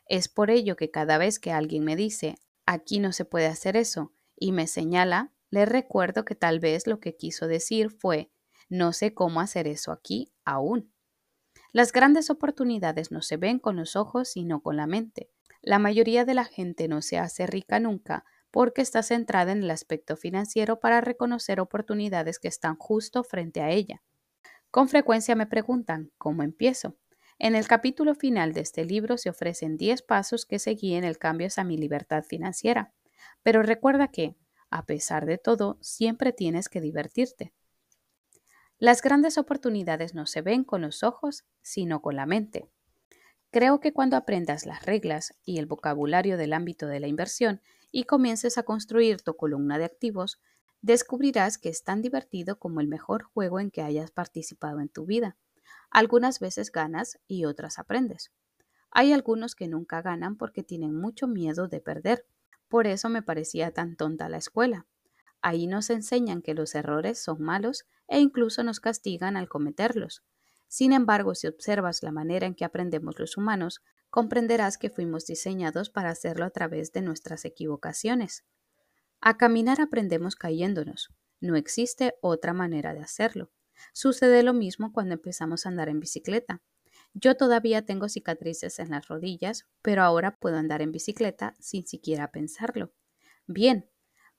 Es 0.06 0.28
por 0.28 0.50
ello 0.50 0.76
que 0.76 0.90
cada 0.90 1.18
vez 1.18 1.38
que 1.38 1.52
alguien 1.52 1.84
me 1.84 1.94
dice, 1.94 2.36
aquí 2.68 3.00
no 3.00 3.12
se 3.12 3.24
puede 3.24 3.46
hacer 3.46 3.78
eso, 3.78 4.12
y 4.36 4.52
me 4.52 4.66
señala, 4.66 5.32
le 5.48 5.64
recuerdo 5.64 6.26
que 6.26 6.34
tal 6.34 6.60
vez 6.60 6.86
lo 6.86 7.00
que 7.00 7.16
quiso 7.16 7.48
decir 7.48 7.90
fue, 7.90 8.30
no 8.68 8.92
sé 8.92 9.14
cómo 9.14 9.40
hacer 9.40 9.66
eso 9.66 9.90
aquí 9.90 10.34
aún. 10.44 10.92
Las 11.72 11.92
grandes 11.92 12.28
oportunidades 12.28 13.10
no 13.10 13.22
se 13.22 13.38
ven 13.38 13.58
con 13.58 13.76
los 13.76 13.96
ojos, 13.96 14.28
sino 14.28 14.62
con 14.62 14.76
la 14.76 14.86
mente. 14.86 15.30
La 15.62 15.78
mayoría 15.78 16.26
de 16.26 16.34
la 16.34 16.44
gente 16.44 16.88
no 16.88 17.00
se 17.00 17.18
hace 17.18 17.46
rica 17.46 17.80
nunca 17.80 18.26
porque 18.50 18.82
está 18.82 19.02
centrada 19.02 19.52
en 19.52 19.62
el 19.62 19.70
aspecto 19.70 20.16
financiero 20.16 20.78
para 20.78 21.00
reconocer 21.00 21.60
oportunidades 21.60 22.38
que 22.38 22.48
están 22.48 22.76
justo 22.76 23.24
frente 23.24 23.62
a 23.62 23.70
ella. 23.70 24.02
Con 24.70 24.88
frecuencia 24.88 25.34
me 25.34 25.46
preguntan, 25.46 26.10
¿cómo 26.18 26.42
empiezo? 26.42 26.96
En 27.40 27.54
el 27.54 27.68
capítulo 27.68 28.16
final 28.16 28.52
de 28.52 28.62
este 28.62 28.84
libro 28.84 29.16
se 29.16 29.30
ofrecen 29.30 29.76
10 29.76 30.02
pasos 30.02 30.44
que 30.44 30.58
seguí 30.58 30.94
en 30.94 31.04
el 31.04 31.18
cambio 31.18 31.46
a 31.56 31.62
mi 31.62 31.76
libertad 31.76 32.24
financiera. 32.24 32.92
Pero 33.44 33.62
recuerda 33.62 34.08
que, 34.08 34.34
a 34.70 34.86
pesar 34.86 35.24
de 35.24 35.38
todo, 35.38 35.78
siempre 35.80 36.32
tienes 36.32 36.68
que 36.68 36.80
divertirte. 36.80 37.54
Las 38.80 39.02
grandes 39.02 39.38
oportunidades 39.38 40.14
no 40.14 40.26
se 40.26 40.42
ven 40.42 40.64
con 40.64 40.82
los 40.82 41.04
ojos, 41.04 41.44
sino 41.62 42.02
con 42.02 42.16
la 42.16 42.26
mente. 42.26 42.68
Creo 43.52 43.78
que 43.78 43.92
cuando 43.92 44.16
aprendas 44.16 44.66
las 44.66 44.84
reglas 44.84 45.34
y 45.44 45.58
el 45.58 45.66
vocabulario 45.66 46.38
del 46.38 46.52
ámbito 46.52 46.88
de 46.88 46.98
la 46.98 47.06
inversión 47.06 47.62
y 47.92 48.04
comiences 48.04 48.58
a 48.58 48.64
construir 48.64 49.22
tu 49.22 49.36
columna 49.36 49.78
de 49.78 49.84
activos, 49.84 50.40
descubrirás 50.82 51.56
que 51.56 51.68
es 51.68 51.84
tan 51.84 52.02
divertido 52.02 52.58
como 52.58 52.80
el 52.80 52.88
mejor 52.88 53.22
juego 53.22 53.60
en 53.60 53.70
que 53.70 53.82
hayas 53.82 54.10
participado 54.10 54.80
en 54.80 54.88
tu 54.88 55.06
vida. 55.06 55.36
Algunas 55.90 56.40
veces 56.40 56.70
ganas 56.70 57.18
y 57.26 57.44
otras 57.44 57.78
aprendes. 57.78 58.30
Hay 58.90 59.12
algunos 59.12 59.54
que 59.54 59.68
nunca 59.68 60.02
ganan 60.02 60.36
porque 60.36 60.62
tienen 60.62 60.94
mucho 60.94 61.26
miedo 61.26 61.68
de 61.68 61.80
perder. 61.80 62.26
Por 62.68 62.86
eso 62.86 63.08
me 63.08 63.22
parecía 63.22 63.72
tan 63.72 63.96
tonta 63.96 64.28
la 64.28 64.38
escuela. 64.38 64.86
Ahí 65.40 65.66
nos 65.66 65.90
enseñan 65.90 66.42
que 66.42 66.54
los 66.54 66.74
errores 66.74 67.18
son 67.18 67.42
malos 67.42 67.86
e 68.08 68.20
incluso 68.20 68.62
nos 68.64 68.80
castigan 68.80 69.36
al 69.36 69.48
cometerlos. 69.48 70.24
Sin 70.66 70.92
embargo, 70.92 71.34
si 71.34 71.46
observas 71.46 72.02
la 72.02 72.12
manera 72.12 72.46
en 72.46 72.54
que 72.54 72.64
aprendemos 72.64 73.18
los 73.18 73.36
humanos, 73.36 73.82
comprenderás 74.10 74.78
que 74.78 74.90
fuimos 74.90 75.26
diseñados 75.26 75.90
para 75.90 76.10
hacerlo 76.10 76.44
a 76.44 76.50
través 76.50 76.92
de 76.92 77.02
nuestras 77.02 77.44
equivocaciones. 77.44 78.44
A 79.20 79.36
caminar 79.36 79.80
aprendemos 79.80 80.36
cayéndonos. 80.36 81.08
No 81.40 81.56
existe 81.56 82.14
otra 82.20 82.52
manera 82.52 82.94
de 82.94 83.00
hacerlo. 83.00 83.50
Sucede 83.92 84.42
lo 84.42 84.54
mismo 84.54 84.92
cuando 84.92 85.14
empezamos 85.14 85.64
a 85.64 85.68
andar 85.68 85.88
en 85.88 86.00
bicicleta. 86.00 86.62
Yo 87.14 87.36
todavía 87.36 87.84
tengo 87.84 88.08
cicatrices 88.08 88.78
en 88.78 88.90
las 88.90 89.08
rodillas, 89.08 89.66
pero 89.82 90.02
ahora 90.02 90.36
puedo 90.36 90.56
andar 90.56 90.82
en 90.82 90.92
bicicleta 90.92 91.54
sin 91.58 91.86
siquiera 91.86 92.30
pensarlo. 92.30 92.92
Bien, 93.46 93.90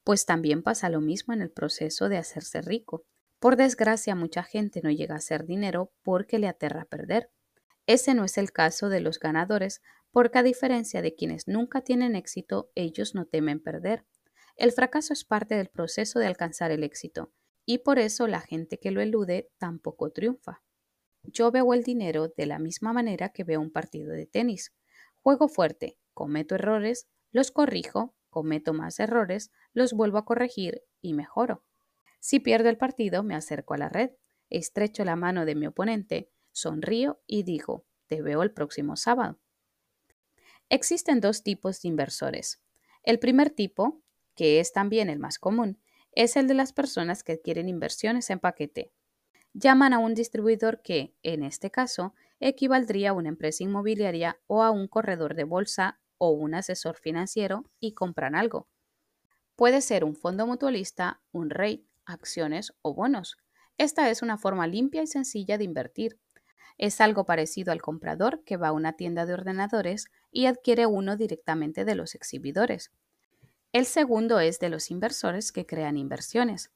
pues 0.04 0.26
también 0.26 0.64
pasa 0.64 0.90
lo 0.90 1.02
mismo 1.02 1.34
en 1.34 1.42
el 1.42 1.52
proceso 1.52 2.10
de 2.10 2.18
hacerse 2.18 2.62
rico. 2.62 3.06
Por 3.40 3.56
desgracia, 3.56 4.16
mucha 4.16 4.44
gente 4.44 4.82
no 4.84 4.92
llega 4.92 5.16
a 5.16 5.20
hacer 5.20 5.46
dinero 5.46 5.92
porque 6.04 6.40
le 6.40 6.48
aterra 6.48 6.86
perder. 6.86 7.32
Ese 7.88 8.14
no 8.14 8.24
es 8.24 8.38
el 8.38 8.52
caso 8.52 8.90
de 8.90 9.00
los 9.00 9.20
ganadores, 9.20 9.82
porque 10.12 10.40
a 10.40 10.44
diferencia 10.44 11.02
de 11.02 11.16
quienes 11.16 11.48
nunca 11.48 11.82
tienen 11.82 12.16
éxito, 12.16 12.72
ellos 12.76 13.16
no 13.16 13.26
temen 13.26 13.60
perder. 13.60 14.06
El 14.56 14.72
fracaso 14.72 15.14
es 15.14 15.24
parte 15.24 15.56
del 15.56 15.70
proceso 15.70 16.20
de 16.20 16.28
alcanzar 16.28 16.72
el 16.72 16.84
éxito, 16.84 17.32
y 17.66 17.80
por 17.80 18.00
eso 18.00 18.28
la 18.28 18.42
gente 18.42 18.80
que 18.80 18.92
lo 18.92 19.02
elude 19.02 19.52
tampoco 19.58 20.12
triunfa. 20.12 20.64
Yo 21.24 21.52
veo 21.52 21.74
el 21.74 21.84
dinero 21.84 22.30
de 22.36 22.46
la 22.46 22.60
misma 22.60 22.94
manera 22.94 23.30
que 23.30 23.44
veo 23.44 23.60
un 23.62 23.72
partido 23.72 24.12
de 24.12 24.26
tenis. 24.26 24.74
Juego 25.22 25.48
fuerte, 25.48 25.98
cometo 26.14 26.56
errores, 26.56 27.08
los 27.32 27.52
corrijo, 27.52 28.16
cometo 28.30 28.74
más 28.74 29.00
errores, 29.00 29.52
los 29.74 29.94
vuelvo 29.94 30.18
a 30.18 30.26
corregir 30.26 30.84
y 31.02 31.14
mejoro. 31.14 31.64
Si 32.20 32.40
pierdo 32.40 32.70
el 32.70 32.78
partido, 32.78 33.24
me 33.24 33.36
acerco 33.36 33.74
a 33.74 33.78
la 33.78 33.90
red, 33.90 34.12
estrecho 34.50 35.06
la 35.06 35.16
mano 35.16 35.46
de 35.46 35.56
mi 35.56 35.68
oponente, 35.68 36.30
sonrío 36.52 37.22
y 37.28 37.44
digo, 37.44 37.86
te 38.08 38.22
veo 38.22 38.44
el 38.44 38.52
próximo 38.52 38.96
sábado. 38.96 39.40
Existen 40.70 41.20
dos 41.20 41.44
tipos 41.44 41.82
de 41.82 41.90
inversores. 41.90 42.62
El 43.04 43.20
primer 43.20 43.50
tipo, 43.50 44.02
que 44.36 44.60
es 44.60 44.72
también 44.72 45.10
el 45.10 45.20
más 45.20 45.40
común, 45.40 45.82
es 46.14 46.36
el 46.36 46.48
de 46.48 46.54
las 46.54 46.74
personas 46.74 47.24
que 47.24 47.34
adquieren 47.34 47.70
inversiones 47.70 48.30
en 48.30 48.40
paquete. 48.40 48.92
Llaman 49.54 49.94
a 49.94 50.00
un 50.00 50.14
distribuidor 50.14 50.82
que, 50.82 51.16
en 51.24 51.44
este 51.44 51.72
caso, 51.72 52.14
equivaldría 52.40 53.12
a 53.12 53.14
una 53.14 53.30
empresa 53.30 53.64
inmobiliaria 53.64 54.40
o 54.48 54.64
a 54.64 54.72
un 54.72 54.88
corredor 54.88 55.36
de 55.36 55.44
bolsa 55.44 56.00
o 56.18 56.30
un 56.32 56.54
asesor 56.54 56.98
financiero 56.98 57.66
y 57.80 57.94
compran 57.94 58.36
algo. 58.36 58.68
Puede 59.56 59.82
ser 59.82 60.04
un 60.04 60.16
fondo 60.16 60.48
mutualista, 60.48 61.22
un 61.32 61.50
REIT, 61.50 61.86
acciones 62.06 62.74
o 62.82 62.94
bonos. 62.94 63.38
Esta 63.78 64.10
es 64.10 64.22
una 64.22 64.38
forma 64.38 64.68
limpia 64.68 65.04
y 65.04 65.08
sencilla 65.08 65.58
de 65.58 65.64
invertir. 65.64 66.20
Es 66.78 67.02
algo 67.02 67.26
parecido 67.26 67.72
al 67.72 67.82
comprador 67.82 68.44
que 68.46 68.58
va 68.58 68.70
a 68.70 68.74
una 68.74 68.94
tienda 68.94 69.26
de 69.26 69.34
ordenadores 69.34 70.06
y 70.32 70.46
adquiere 70.46 70.86
uno 70.86 71.18
directamente 71.18 71.86
de 71.86 71.96
los 71.96 72.16
exhibidores. 72.16 72.92
El 73.72 73.86
segundo 73.86 74.40
es 74.40 74.60
de 74.60 74.70
los 74.70 74.90
inversores 74.90 75.52
que 75.52 75.68
crean 75.68 75.96
inversiones. 75.96 76.72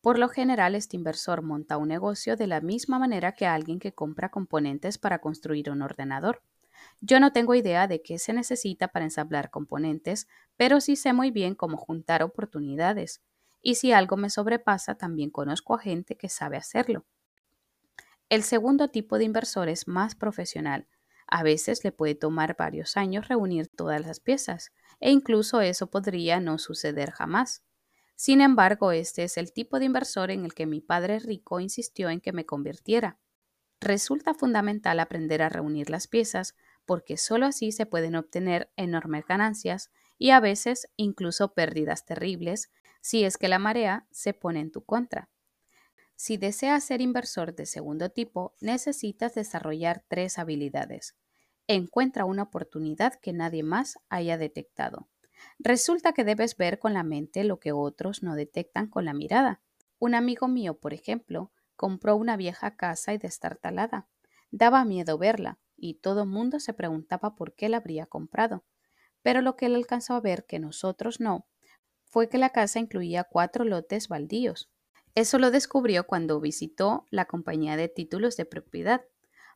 Por 0.00 0.20
lo 0.20 0.28
general, 0.28 0.76
este 0.76 0.96
inversor 0.96 1.42
monta 1.42 1.78
un 1.78 1.88
negocio 1.88 2.36
de 2.36 2.46
la 2.46 2.60
misma 2.60 3.00
manera 3.00 3.32
que 3.32 3.46
alguien 3.46 3.80
que 3.80 3.92
compra 3.92 4.30
componentes 4.30 4.98
para 4.98 5.18
construir 5.18 5.68
un 5.68 5.82
ordenador. 5.82 6.42
Yo 7.00 7.18
no 7.18 7.32
tengo 7.32 7.56
idea 7.56 7.88
de 7.88 8.02
qué 8.02 8.20
se 8.20 8.32
necesita 8.32 8.86
para 8.86 9.04
ensamblar 9.04 9.50
componentes, 9.50 10.28
pero 10.56 10.80
sí 10.80 10.94
sé 10.94 11.12
muy 11.12 11.32
bien 11.32 11.56
cómo 11.56 11.76
juntar 11.76 12.22
oportunidades. 12.22 13.20
Y 13.60 13.74
si 13.74 13.90
algo 13.90 14.16
me 14.16 14.30
sobrepasa, 14.30 14.94
también 14.94 15.30
conozco 15.30 15.74
a 15.74 15.80
gente 15.80 16.16
que 16.16 16.28
sabe 16.28 16.56
hacerlo. 16.56 17.04
El 18.28 18.44
segundo 18.44 18.90
tipo 18.90 19.18
de 19.18 19.24
inversor 19.24 19.68
es 19.68 19.88
más 19.88 20.14
profesional. 20.14 20.86
A 21.28 21.42
veces 21.42 21.84
le 21.84 21.92
puede 21.92 22.14
tomar 22.14 22.56
varios 22.56 22.96
años 22.96 23.28
reunir 23.28 23.68
todas 23.68 24.00
las 24.00 24.18
piezas, 24.18 24.72
e 24.98 25.10
incluso 25.10 25.60
eso 25.60 25.90
podría 25.90 26.40
no 26.40 26.58
suceder 26.58 27.10
jamás. 27.12 27.62
Sin 28.16 28.40
embargo, 28.40 28.92
este 28.92 29.24
es 29.24 29.36
el 29.36 29.52
tipo 29.52 29.78
de 29.78 29.84
inversor 29.84 30.30
en 30.30 30.44
el 30.44 30.54
que 30.54 30.66
mi 30.66 30.80
padre 30.80 31.20
rico 31.20 31.60
insistió 31.60 32.10
en 32.10 32.20
que 32.20 32.32
me 32.32 32.46
convirtiera. 32.46 33.20
Resulta 33.80 34.34
fundamental 34.34 34.98
aprender 34.98 35.42
a 35.42 35.48
reunir 35.48 35.90
las 35.90 36.08
piezas 36.08 36.56
porque 36.84 37.16
sólo 37.16 37.46
así 37.46 37.70
se 37.70 37.86
pueden 37.86 38.16
obtener 38.16 38.72
enormes 38.76 39.24
ganancias 39.26 39.90
y 40.16 40.30
a 40.30 40.40
veces 40.40 40.88
incluso 40.96 41.54
pérdidas 41.54 42.06
terribles 42.06 42.72
si 43.00 43.24
es 43.24 43.36
que 43.36 43.48
la 43.48 43.58
marea 43.58 44.08
se 44.10 44.34
pone 44.34 44.60
en 44.60 44.72
tu 44.72 44.84
contra. 44.84 45.28
Si 46.18 46.36
deseas 46.36 46.84
ser 46.84 47.00
inversor 47.00 47.54
de 47.54 47.64
segundo 47.64 48.10
tipo, 48.10 48.54
necesitas 48.60 49.34
desarrollar 49.34 50.04
tres 50.06 50.38
habilidades 50.38 51.16
encuentra 51.68 52.24
una 52.24 52.44
oportunidad 52.44 53.14
que 53.14 53.32
nadie 53.32 53.62
más 53.62 53.98
haya 54.08 54.38
detectado. 54.38 55.08
Resulta 55.58 56.12
que 56.12 56.24
debes 56.24 56.56
ver 56.56 56.78
con 56.78 56.94
la 56.94 57.04
mente 57.04 57.44
lo 57.44 57.60
que 57.60 57.72
otros 57.72 58.22
no 58.22 58.34
detectan 58.34 58.88
con 58.88 59.04
la 59.04 59.12
mirada. 59.12 59.60
Un 59.98 60.14
amigo 60.14 60.48
mío, 60.48 60.78
por 60.80 60.94
ejemplo, 60.94 61.52
compró 61.76 62.16
una 62.16 62.36
vieja 62.36 62.74
casa 62.76 63.12
y 63.12 63.18
destartalada. 63.18 64.08
Daba 64.50 64.84
miedo 64.84 65.18
verla, 65.18 65.58
y 65.76 65.94
todo 65.94 66.26
mundo 66.26 66.58
se 66.58 66.72
preguntaba 66.72 67.36
por 67.36 67.54
qué 67.54 67.68
la 67.68 67.76
habría 67.76 68.06
comprado. 68.06 68.64
Pero 69.22 69.42
lo 69.42 69.56
que 69.56 69.66
él 69.66 69.74
alcanzó 69.74 70.14
a 70.14 70.20
ver 70.20 70.46
que 70.46 70.58
nosotros 70.58 71.20
no, 71.20 71.46
fue 72.04 72.28
que 72.28 72.38
la 72.38 72.50
casa 72.50 72.78
incluía 72.78 73.24
cuatro 73.24 73.64
lotes 73.64 74.08
baldíos. 74.08 74.70
Eso 75.18 75.40
lo 75.40 75.50
descubrió 75.50 76.06
cuando 76.06 76.38
visitó 76.38 77.04
la 77.10 77.24
compañía 77.24 77.76
de 77.76 77.88
títulos 77.88 78.36
de 78.36 78.44
propiedad. 78.44 79.04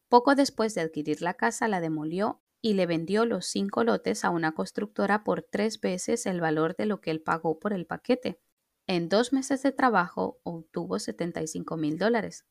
Poco 0.09 0.35
después 0.35 0.75
de 0.75 0.81
adquirir 0.81 1.23
la 1.23 1.35
casa, 1.35 1.69
la 1.69 1.81
demolió 1.81 2.43
y 2.61 2.75
le 2.75 2.85
vendió 2.87 3.27
los 3.27 3.47
cinco 3.47 3.85
lotes 3.85 4.25
a 4.25 4.31
una 4.31 4.57
constructora 4.57 5.23
por 5.23 5.43
tres 5.43 5.81
veces 5.81 6.27
el 6.27 6.41
valor 6.41 6.75
de 6.75 6.87
lo 6.87 7.01
que 7.01 7.13
él 7.13 7.23
pagó 7.23 7.61
por 7.61 7.73
el 7.73 7.87
paquete. 7.87 8.41
En 8.89 9.09
dos 9.09 9.33
meses 9.33 9.63
de 9.63 9.71
trabajo 9.71 10.41
obtuvo 10.43 10.99
75 10.99 11.77
mil 11.77 11.97
dólares. 11.97 12.45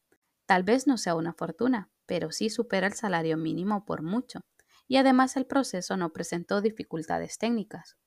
Tal 0.46 0.64
vez 0.64 0.88
no 0.88 0.98
sea 0.98 1.16
una 1.16 1.34
fortuna, 1.34 1.92
pero 2.06 2.32
sí 2.32 2.50
supera 2.50 2.88
el 2.88 2.94
salario 2.94 3.36
mínimo 3.36 3.84
por 3.84 4.04
mucho, 4.04 4.40
y 4.88 4.96
además 4.96 5.36
el 5.36 5.46
proceso 5.46 5.98
no 5.98 6.14
presentó 6.14 6.62
dificultades 6.62 7.38
técnicas. 7.38 7.98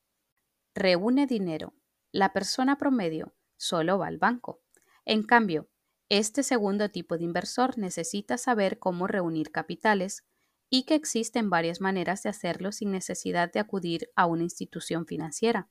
Reúne 0.75 1.27
dinero. 1.27 1.75
La 2.11 2.33
persona 2.33 2.79
promedio 2.79 3.35
solo 3.59 3.99
va 3.99 4.07
al 4.07 4.17
banco. 4.17 4.64
En 5.05 5.23
cambio, 5.23 5.69
este 6.09 6.43
segundo 6.43 6.91
tipo 6.91 7.19
de 7.19 7.25
inversor 7.25 7.79
necesita 7.79 8.39
saber 8.39 8.79
cómo 8.79 9.07
reunir 9.07 9.51
capitales 9.51 10.25
y 10.71 10.85
que 10.85 10.95
existen 10.95 11.51
varias 11.51 11.81
maneras 11.81 12.23
de 12.23 12.31
hacerlo 12.31 12.73
sin 12.73 12.91
necesidad 12.91 13.53
de 13.53 13.61
acudir 13.61 14.11
a 14.17 14.27
una 14.27 14.43
institución 14.43 15.07
financiera. 15.07 15.69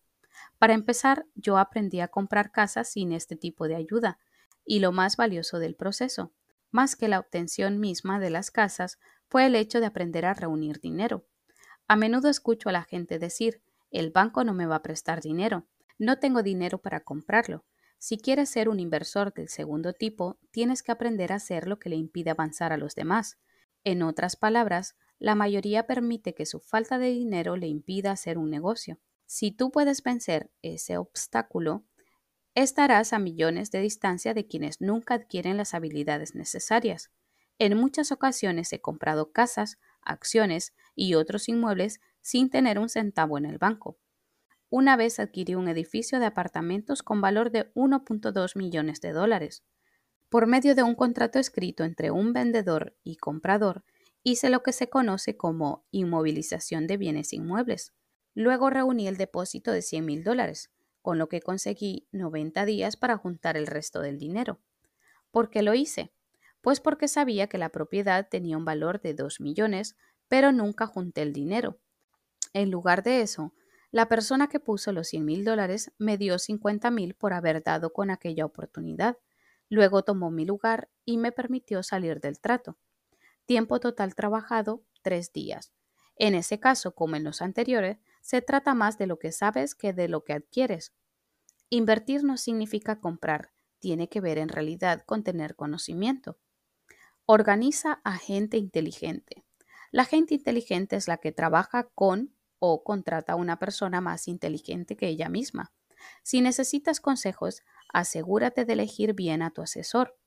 Para 0.57 0.73
empezar, 0.73 1.25
yo 1.35 1.57
aprendí 1.57 1.99
a 1.99 2.07
comprar 2.07 2.51
casas 2.51 2.89
sin 2.89 3.11
este 3.11 3.35
tipo 3.35 3.67
de 3.67 3.75
ayuda, 3.75 4.19
y 4.65 4.79
lo 4.79 4.91
más 4.91 5.17
valioso 5.17 5.59
del 5.59 5.75
proceso, 5.75 6.31
más 6.71 6.95
que 6.95 7.07
la 7.07 7.19
obtención 7.19 7.79
misma 7.79 8.19
de 8.19 8.29
las 8.29 8.49
casas, 8.49 8.99
fue 9.27 9.45
el 9.45 9.55
hecho 9.55 9.79
de 9.79 9.87
aprender 9.87 10.25
a 10.25 10.33
reunir 10.33 10.79
dinero. 10.79 11.25
A 11.87 11.95
menudo 11.95 12.29
escucho 12.29 12.69
a 12.69 12.71
la 12.71 12.83
gente 12.83 13.19
decir, 13.19 13.61
el 13.91 14.09
banco 14.09 14.43
no 14.43 14.53
me 14.53 14.65
va 14.65 14.77
a 14.77 14.83
prestar 14.83 15.21
dinero, 15.21 15.67
no 15.99 16.17
tengo 16.17 16.43
dinero 16.43 16.79
para 16.79 17.01
comprarlo, 17.01 17.65
si 18.03 18.17
quieres 18.17 18.50
ser 18.50 18.67
un 18.67 18.81
inversor 18.81 19.33
del 19.33 19.48
segundo 19.48 19.93
tipo, 19.93 20.38
tienes 20.51 20.83
que 20.83 20.91
aprender 20.91 21.31
a 21.31 21.36
hacer 21.36 21.69
lo 21.69 21.79
que 21.79 21.88
le 21.88 21.95
impide 21.95 22.31
avanzar 22.31 22.74
a 22.74 22.77
los 22.77 22.95
demás. 22.95 23.38
En 23.86 24.03
otras 24.03 24.36
palabras, 24.36 24.98
la 25.19 25.36
mayoría 25.36 25.88
permite 25.88 26.36
que 26.36 26.45
su 26.45 26.60
falta 26.60 27.00
de 27.00 27.12
dinero 27.12 27.55
le 27.55 27.67
impida 27.67 28.12
hacer 28.12 28.38
un 28.38 28.50
negocio. 28.50 29.00
Si 29.25 29.51
tú 29.51 29.72
puedes 29.72 30.03
vencer 30.03 30.51
ese 30.62 30.98
obstáculo, 30.98 31.86
estarás 32.55 33.13
a 33.13 33.19
millones 33.19 33.72
de 33.72 33.79
distancia 33.79 34.33
de 34.33 34.48
quienes 34.48 34.81
nunca 34.81 35.13
adquieren 35.13 35.55
las 35.55 35.74
habilidades 35.74 36.36
necesarias. 36.36 37.10
En 37.57 37.77
muchas 37.77 38.12
ocasiones 38.12 38.74
he 38.74 38.81
comprado 38.81 39.31
casas, 39.31 39.77
acciones 40.01 40.74
y 40.93 41.13
otros 41.13 41.48
inmuebles 41.48 42.01
sin 42.19 42.50
tener 42.50 42.79
un 42.79 42.89
centavo 42.89 43.38
en 43.38 43.45
el 43.45 43.60
banco. 43.60 43.98
Una 44.75 44.95
vez 44.95 45.19
adquirí 45.19 45.53
un 45.53 45.67
edificio 45.67 46.19
de 46.19 46.25
apartamentos 46.25 47.03
con 47.03 47.21
valor 47.21 47.51
de 47.51 47.71
1.2 47.75 48.57
millones 48.57 49.01
de 49.01 49.11
dólares. 49.11 49.63
Por 50.29 50.47
medio 50.47 50.73
de 50.73 50.81
un 50.81 50.95
contrato 50.95 51.37
escrito 51.37 51.83
entre 51.83 52.09
un 52.09 52.33
vendedor 52.33 52.97
y 53.03 53.17
comprador, 53.17 53.83
hice 54.23 54.49
lo 54.49 54.63
que 54.63 54.73
se 54.73 54.89
conoce 54.89 55.37
como 55.37 55.85
inmovilización 55.91 56.87
de 56.87 56.97
bienes 56.97 57.33
inmuebles. 57.33 57.93
Luego 58.33 58.71
reuní 58.71 59.07
el 59.07 59.15
depósito 59.15 59.71
de 59.71 59.83
100 59.83 60.05
mil 60.07 60.23
dólares, 60.23 60.71
con 61.03 61.19
lo 61.19 61.29
que 61.29 61.39
conseguí 61.39 62.07
90 62.11 62.65
días 62.65 62.97
para 62.97 63.15
juntar 63.15 63.57
el 63.57 63.67
resto 63.67 64.01
del 64.01 64.17
dinero. 64.17 64.59
¿Por 65.29 65.51
qué 65.51 65.61
lo 65.61 65.75
hice? 65.75 66.11
Pues 66.61 66.79
porque 66.79 67.07
sabía 67.07 67.45
que 67.45 67.59
la 67.59 67.69
propiedad 67.69 68.27
tenía 68.27 68.57
un 68.57 68.65
valor 68.65 69.01
de 69.01 69.13
2 69.13 69.39
millones, 69.39 69.97
pero 70.27 70.51
nunca 70.51 70.87
junté 70.87 71.21
el 71.21 71.31
dinero. 71.31 71.77
En 72.53 72.71
lugar 72.71 73.03
de 73.03 73.21
eso, 73.21 73.53
la 73.93 74.09
persona 74.09 74.47
que 74.47 74.59
puso 74.59 74.91
los 74.91 75.07
100 75.09 75.23
mil 75.23 75.45
dólares 75.45 75.93
me 76.00 76.17
dio 76.17 76.39
50 76.39 76.89
mil 76.89 77.13
por 77.13 77.31
haber 77.31 77.62
dado 77.62 77.93
con 77.93 78.09
aquella 78.09 78.43
oportunidad. 78.43 79.19
Luego 79.69 80.03
tomó 80.03 80.31
mi 80.31 80.45
lugar 80.45 80.89
y 81.05 81.19
me 81.19 81.31
permitió 81.31 81.83
salir 81.83 82.19
del 82.19 82.39
trato. 82.39 82.75
Tiempo 83.45 83.79
total 83.79 84.15
trabajado, 84.15 84.83
3 85.03 85.31
días. 85.31 85.73
En 86.15 86.33
ese 86.33 86.59
caso, 86.59 86.95
como 86.95 87.17
en 87.17 87.23
los 87.23 87.43
anteriores, 87.43 88.00
se 88.19 88.41
trata 88.41 88.73
más 88.73 88.97
de 88.97 89.05
lo 89.05 89.19
que 89.19 89.31
sabes 89.31 89.75
que 89.75 89.93
de 89.93 90.07
lo 90.07 90.23
que 90.23 90.33
adquieres. 90.33 90.91
Invertir 91.69 92.23
no 92.23 92.38
significa 92.38 93.00
comprar, 93.00 93.51
tiene 93.77 94.09
que 94.09 94.21
ver 94.21 94.39
en 94.39 94.50
realidad 94.50 95.03
con 95.05 95.23
tener 95.23 95.55
conocimiento. 95.55 96.39
Organiza 97.27 98.01
a 98.03 98.17
gente 98.17 98.57
inteligente. 98.57 99.45
La 99.91 100.05
gente 100.05 100.33
inteligente 100.33 100.95
es 100.95 101.07
la 101.07 101.17
que 101.17 101.31
trabaja 101.31 101.89
con 101.93 102.33
o 102.65 102.82
contrata 102.82 103.34
a 103.34 103.36
una 103.36 103.60
persona 103.60 104.00
más 104.00 104.29
inteligente 104.29 104.96
que 104.96 105.10
ella 105.10 105.27
misma. 105.27 105.74
Si 106.24 106.39
necesitas 106.39 107.01
consejos, 107.01 107.62
asegúrate 107.89 108.63
de 108.63 108.72
elegir 108.72 109.13
bien 109.15 109.41
a 109.41 109.51
tu 109.51 109.62
asesor. 109.62 110.17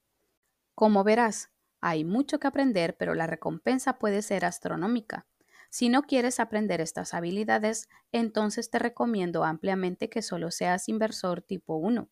Como 0.74 1.04
verás, 1.04 1.50
hay 1.80 2.04
mucho 2.04 2.38
que 2.38 2.48
aprender, 2.48 2.96
pero 2.98 3.14
la 3.14 3.26
recompensa 3.26 3.98
puede 3.98 4.20
ser 4.20 4.44
astronómica. 4.44 5.26
Si 5.70 5.88
no 5.88 6.02
quieres 6.02 6.40
aprender 6.40 6.82
estas 6.82 7.14
habilidades, 7.14 7.88
entonces 8.12 8.70
te 8.70 8.78
recomiendo 8.78 9.44
ampliamente 9.44 10.10
que 10.10 10.20
solo 10.22 10.50
seas 10.50 10.90
inversor 10.90 11.40
tipo 11.42 11.76
1. 11.76 12.10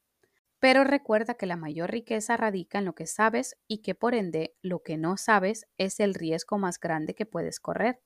Pero 0.60 0.84
recuerda 0.84 1.34
que 1.34 1.46
la 1.46 1.56
mayor 1.58 1.90
riqueza 1.90 2.36
radica 2.38 2.78
en 2.78 2.86
lo 2.86 2.94
que 2.94 3.06
sabes 3.06 3.56
y 3.68 3.82
que 3.82 3.94
por 3.94 4.14
ende 4.14 4.56
lo 4.62 4.82
que 4.82 4.96
no 4.96 5.18
sabes 5.18 5.66
es 5.78 6.00
el 6.00 6.14
riesgo 6.14 6.58
más 6.58 6.80
grande 6.80 7.14
que 7.14 7.26
puedes 7.26 7.60
correr. 7.60 8.00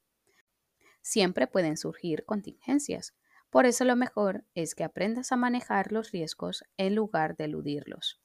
Siempre 1.08 1.46
pueden 1.46 1.78
surgir 1.78 2.26
contingencias. 2.26 3.14
Por 3.48 3.64
eso 3.64 3.86
lo 3.86 3.96
mejor 3.96 4.44
es 4.54 4.74
que 4.74 4.84
aprendas 4.84 5.32
a 5.32 5.36
manejar 5.36 5.90
los 5.90 6.10
riesgos 6.10 6.64
en 6.76 6.94
lugar 6.94 7.34
de 7.34 7.44
eludirlos. 7.44 8.20